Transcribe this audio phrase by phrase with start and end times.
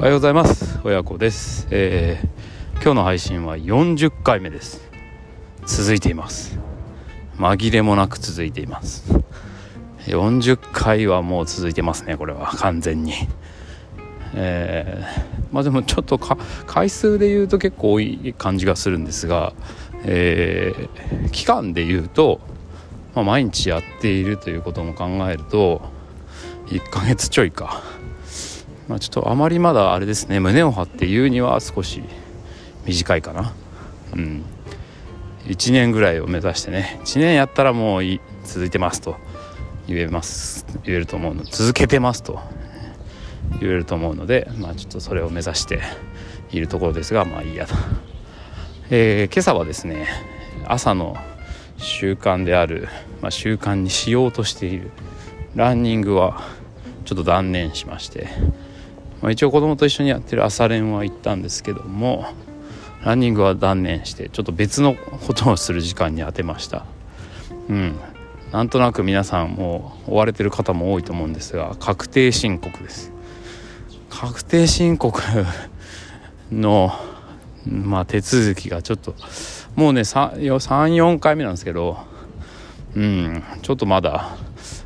[0.00, 0.80] おはようございます。
[0.82, 4.80] 親子です、えー、今日の配信は40回目です。
[5.66, 6.58] 続いています。
[7.36, 9.12] 紛れもなく続いています。
[10.06, 12.46] 40回はもう続いてますねこれは。
[12.46, 13.12] 完全に。
[14.32, 19.52] えー、まあでもちょっと回数で言うと結構多い感じがするんですが、
[20.04, 22.40] えー、期間で言うと、
[23.14, 25.82] まあ、毎日やっているということも考えると
[26.68, 27.99] 1ヶ月ちょいか。
[28.90, 32.02] まあ、ちょっとあまりまだあれですね胸を張って言うには少し
[32.84, 33.52] 短いかな。
[34.14, 34.44] うん。
[35.46, 37.00] 1年ぐらいを目指してね。
[37.04, 38.02] 1年やったらもう
[38.44, 39.16] 続いてますと。
[39.86, 40.66] 言えます。
[40.84, 41.44] 言えると思うの。
[41.44, 42.40] 続けてますと。
[43.60, 45.80] 言えると思うのでまあちょっとそれを目指して
[46.50, 47.74] いるところですがまあいいやと、
[48.90, 50.06] えー、今朝はですね
[50.66, 51.16] 朝の
[51.76, 52.88] 習慣である、
[53.20, 54.90] まあ、習慣にしようとしている
[55.54, 56.42] ランニングは
[57.04, 58.28] ちょっと断念しまして
[59.22, 62.26] まあ、一応子供と一緒にやってる朝練は行ったんですけども
[63.04, 66.84] ランニングは断念してちょっと別のことをする時間に当てました。
[67.68, 67.96] うん。
[68.52, 73.12] なんとなく皆さんもう追われてる方も多いと思うんですが確定申告です。
[74.10, 75.18] 確定申告
[76.52, 76.92] の
[77.66, 79.14] まあ手続きがちょっと
[79.76, 81.98] もうね34回目なんですけど
[82.94, 83.42] うん。
[83.62, 84.36] ちょっとまだ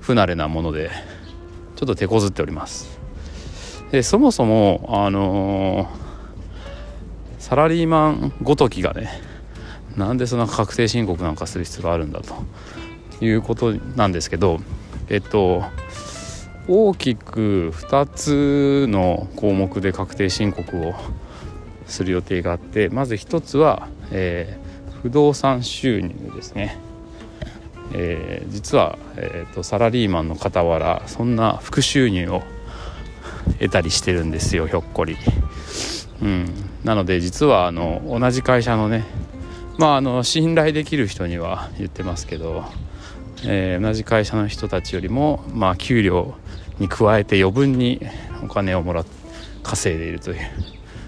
[0.00, 0.90] 不慣れなもので
[1.76, 2.99] ちょっと手こずっております。
[3.90, 5.88] でそもそもあのー、
[7.38, 9.10] サラリーマンごときがね
[9.96, 14.60] なんでそんな確定申告なんかする必要があるんだということなんですけど
[15.08, 15.64] えっと
[16.68, 20.94] 大きく2つの項目で確定申告を
[21.86, 26.78] する予定があってまず1つは、えー、不動産収入ですね、
[27.92, 32.44] えー、実は、えーと、とサラリーマンの傍らそんな副収入を
[33.60, 35.16] 得たりしてるんですよひょっこり。
[36.22, 36.46] うん、
[36.84, 39.04] なので実はあの同じ会社のね
[39.78, 42.64] まああの信頼できる人には言ってますけど、
[43.46, 46.34] えー、同じ会社の人たちよりもまあ給料
[46.78, 48.00] に加えて余分に
[48.42, 49.04] お金をもら
[49.62, 50.38] 稼いでいるという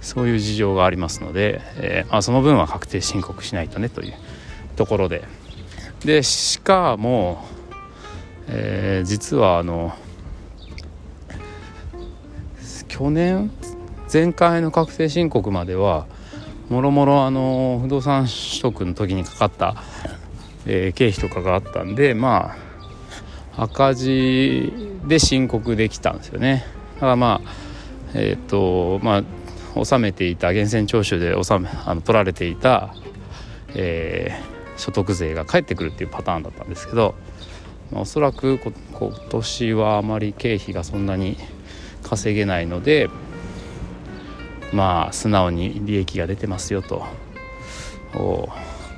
[0.00, 4.14] そういう事情がありますので、えー、あ、その分は確定申告しないとねという
[4.76, 5.24] ところで
[6.04, 7.44] でしかも、
[8.48, 9.94] えー、実はあの
[12.96, 13.50] 去年
[14.12, 16.06] 前回の確定申告までは
[16.68, 19.74] もろもろあの不動産取得の時にかかった、
[20.64, 22.54] えー、経費とかがあったんでま
[23.56, 24.72] あ赤字
[25.08, 26.64] で申告できたんですよね。
[26.94, 27.50] だからまあ
[28.14, 29.24] えっ、とまあ
[29.74, 32.94] 納めていた源泉徴収で納めあの取られていた、
[33.74, 37.16] えー、所得税が返ってくるっていうパターンだったんですけど、
[37.90, 38.72] まあ、おそらく今
[39.30, 41.36] 年はあまり経費がそんなに
[42.04, 43.10] 稼げないので
[44.72, 47.04] まあ素直に利益が出てますよと。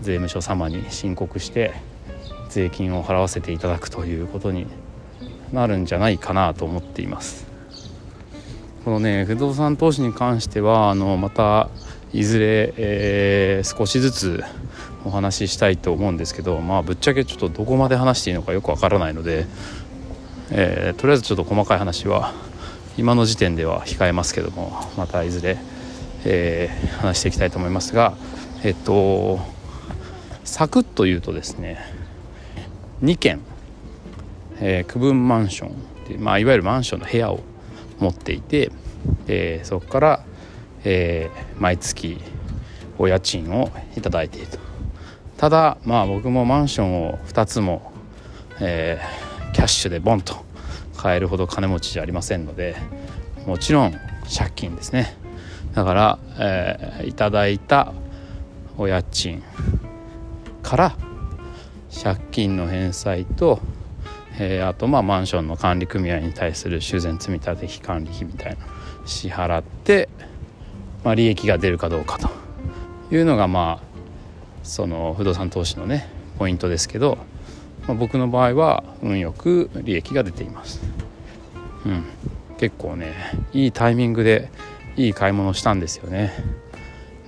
[0.00, 1.72] 税務署様に申告して
[2.50, 4.66] 税金を払わせていただくということに
[5.52, 7.46] なるんじゃないかなと思っています。
[8.84, 11.68] このね不動産投資に関してはあのまた
[12.12, 14.44] いずれ、えー、少しずつ
[15.04, 19.46] お話ししたいと思うんですけどまあぶっちゃけちょっとどこまで話していいのかよくわからないので、
[20.50, 22.32] えー、とりあえずちょっと細かい話は
[22.98, 25.56] 今の時点では控えますけどもまたいずれ、
[26.24, 28.14] えー、話していきたいと思いますが
[28.64, 29.38] えっと
[30.44, 31.78] サクッと言うとですね
[33.02, 33.40] 2軒、
[34.60, 37.40] えー、区分マンションい、まあ、いわゆるマンションの部屋を
[37.98, 38.70] 持っていて、
[39.26, 40.24] えー、そこから、
[40.84, 42.18] えー、毎月
[42.98, 44.58] お家賃を頂いていると。
[45.36, 47.92] ただまあ僕もマンションを2つも、
[48.60, 50.47] えー、キャッシュでボンと
[50.98, 52.76] 買えるほど金持ちじゃありませんので
[53.46, 53.92] もちろん
[54.36, 55.16] 借金ですね。
[55.74, 57.94] だから、えー、いただいた
[58.76, 59.42] お家賃
[60.62, 60.96] から
[62.02, 63.60] 借金の返済と、
[64.38, 68.58] えー、あとまあマンションの管理組合に対する修繕積立費管理費みたいな
[69.06, 70.08] 支払って、
[71.04, 72.28] まあ、利益が出るかどうかと
[73.14, 73.88] いうのがまあ
[74.62, 76.08] その不動産投資のね
[76.38, 77.18] ポイントですけど
[77.88, 80.80] まあ、僕の場合は運よく利益が出ています、
[81.86, 82.04] うん、
[82.58, 83.14] 結構ね
[83.52, 84.50] いいタイミングで
[84.96, 86.32] いい買い物したんですよね、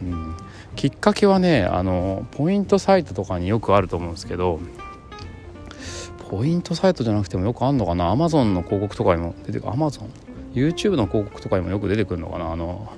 [0.00, 0.36] うん、
[0.76, 4.60] きっかけはねあのポイントサイトとかによくあると思うんですけど
[6.30, 9.72] ポイントサイトじゃなくてもよくあんのかな？Amazon の広告とかにも出てくる。
[9.72, 10.08] Amazon
[10.54, 12.52] YouTube の広告とかにもよく出てくるのかな？
[12.52, 12.90] あの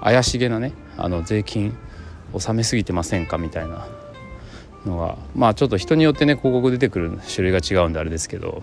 [0.00, 1.76] 怪しげなねあの税金
[2.32, 3.38] 納めすぎてませんか？
[3.38, 3.86] みたいな。
[4.86, 8.62] のがまあちょっと人によってね広告出てくる種類が違うんであれですけど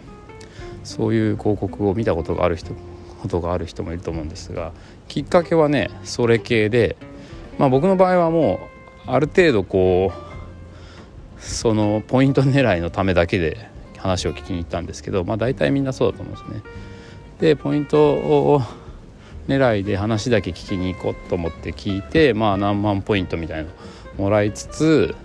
[0.83, 2.73] そういう広告を見たことがある人
[3.21, 4.71] ことがある人もいると思うんですが
[5.07, 6.95] きっかけはねそれ系で、
[7.57, 8.59] まあ、僕の場合はも
[9.07, 10.11] うある程度こ
[11.37, 16.71] うそのポイント狙いのためだけで話を聞きに行ったんですけど、まあ、大体みんなそうだと思うんですね。
[17.39, 18.61] でポイントを
[19.47, 23.69] 狙いで話だけ聞きに行こうと思って聞いて、まあ、何万ポイントみたいなの
[24.17, 25.15] もらいつつ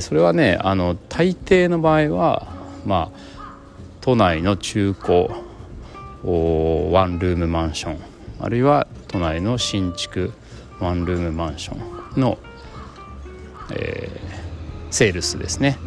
[0.00, 2.46] それはねあの大抵の場合は
[2.84, 3.18] まあ
[4.00, 5.28] 都内の中古
[6.24, 7.98] ワンルームマンション
[8.40, 10.32] あるいは都内の新築
[10.80, 11.76] ワンルームマンショ
[12.18, 12.38] ンの、
[13.72, 15.78] えー、セールスですね。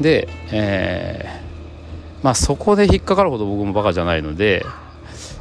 [0.00, 4.64] で、えー、まあそこで引っかかるほど僕もバカじゃないので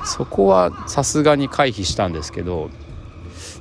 [0.06, 2.69] そこはさすがに回避したんですけど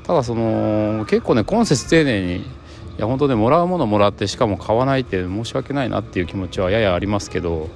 [0.05, 2.45] ただその結構ね今節丁寧に
[2.99, 7.69] いや本当ねもらうものもらってしかも買わないって申し訳ないなっていう気持ちはややありますけど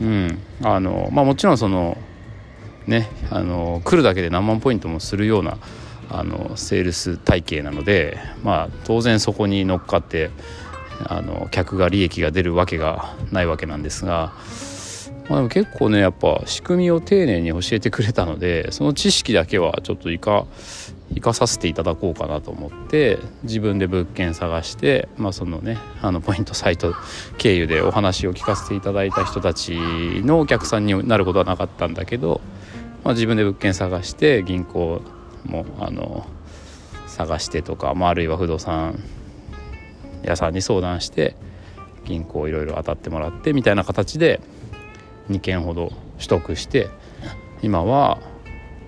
[0.00, 0.38] うん。
[0.62, 1.98] あのまあもちろんその
[2.86, 5.58] ねあの来るだけで何万ポイントもするような
[6.08, 10.30] あのセールス体系なのでまあ当然そこに乗っかって
[11.06, 14.32] あの客が利益が出るわけがないわけなんですが
[15.30, 20.44] まあ、でも結構ねやっぱ仕組みを丁寧に教えてくれたのでその知識だけはちょっと生か
[21.14, 26.94] 生かさせていただこうかなと思って自分で物件探して、まあ、そのねあのポイントサイト
[27.38, 29.72] 経由でお話を聞かせていただいた人たち
[30.24, 32.40] のお客さんになることはなかったんだけど、
[33.04, 35.00] まあ、自分で物件探して銀行
[35.44, 36.26] もあの
[37.06, 38.98] 探してとか、まあ、あるいは不動産
[40.24, 41.36] 屋さんに相談して
[42.04, 44.40] 銀行いろいろ当たってもらってみたいな形で
[45.30, 46.88] 2件ほど取得して
[47.62, 48.18] 今は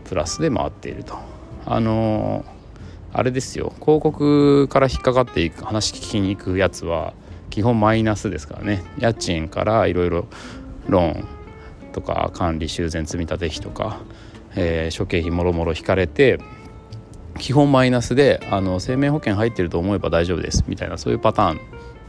[0.05, 1.17] プラスで回っていると。
[1.65, 2.45] あの
[3.15, 3.73] あれですよ。
[3.81, 7.13] 広告から引っかかっていく話聞きに行くやつは
[7.51, 8.83] 基本マイナスですからね。
[8.99, 10.27] 家賃からいろいろ
[10.89, 11.29] ローン
[11.93, 14.01] とか管理修繕積立費とか、
[14.57, 16.41] えー、諸経費もろもろ引かれて
[17.39, 20.65] 基本マイナスであの生命保険入ってると思えば大丈夫です。
[20.67, 21.61] みたいなそういうパターン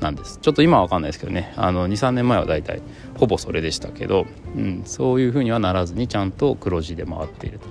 [0.03, 0.37] なんです。
[0.41, 1.53] ちょっと今は分かんないですけどね。
[1.55, 2.81] 23年前は大体
[3.17, 7.67] ほぼそれでしたけど、うん、そういうふうにはならずにちゃんと黒字で回っていると。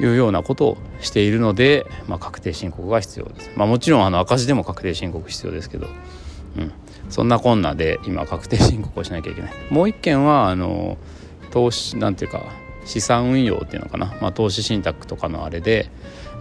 [0.00, 5.88] いうようなことをしているので、まあ、確定申告が必要です、まあ、もちろんあの赤字でも確定申告必要ですけど、
[6.56, 6.72] うん、
[7.10, 9.52] そんなこんなで今確定申告をしなきゃいけない。
[9.70, 10.98] もう一件はあの
[11.50, 12.44] 投資なんていうか
[12.84, 15.90] 資産運用っていうのかな、まあ、投資信託とかのあれで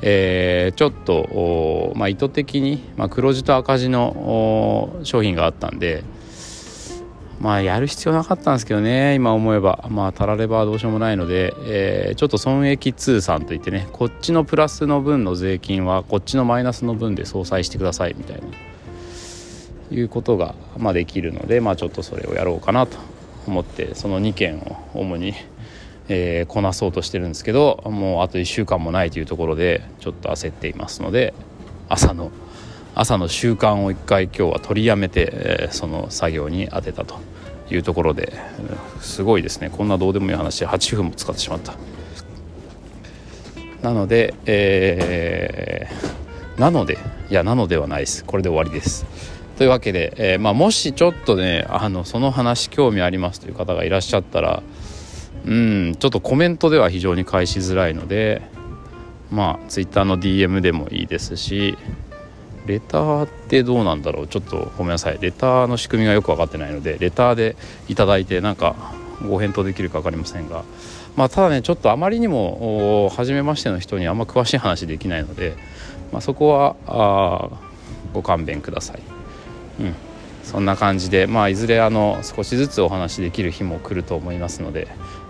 [0.02, 6.04] えー、ちょっと、まあ、意図的に、まあ、黒字と赤字の商品があったんで
[7.40, 9.88] まあやる必要なかったんですけどね今思えば。
[9.90, 18.48] まあたらればどうしようもないので、えー、ちょっと損益通算といってねこっちのプラスの分の税金はこっちのマイナスの分で相殺してくださいみたいな
[19.90, 22.98] いうことが、まあ、できるのでまあちょっとそれをやろうかなと
[23.48, 25.34] 思ってその2件を主に
[26.09, 31.33] えー、こなそうとしてるんですけどもうあと1週間もないというところでちょっと焦っていますので
[31.89, 32.31] 朝の
[33.00, 37.19] 朝の習慣を1回今日は取りやめて、えー、その作業に当てたと
[37.69, 38.33] いうところで、
[39.01, 39.69] すごいですね。
[39.69, 41.75] こんなどうでもいい話で8分も使ってしまった。
[43.83, 46.98] なので、えー、なので
[47.30, 48.25] いやなのではないです。
[48.25, 49.06] これで終わりです。
[49.57, 54.63] というわけで、えー、まあ、もしちょっとねあのその話興味ありますという方がいらっしゃったら
[55.48, 58.42] うんちょっとコメントでは非常に返しづらいので
[59.32, 61.77] まあ Twitter の DM でもいいですし
[62.66, 67.56] レターってどうなんだろうちょっとごめんなさいレターの仕組みがよく分かってないのでレターで
[67.88, 68.75] いただいてなんか
[69.27, 70.63] ご返答できるか分かりませんが
[71.16, 75.56] まあただねちょっとあまりにも初めましての人にあんま詳しい話できないので、
[76.12, 77.50] まあ、そこはあ
[78.13, 79.01] ご勘弁ください。
[79.80, 79.96] うん
[80.48, 84.88] そんな感じで、まあ、いずれあの少しずつお話できる日も来ると思いますので、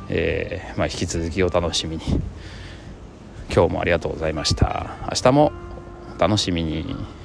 [0.09, 2.03] えー、まあ、引き続きお楽しみに。
[3.53, 4.97] 今日もありがとうございました。
[5.03, 5.51] 明日も
[6.17, 7.16] お楽しみに。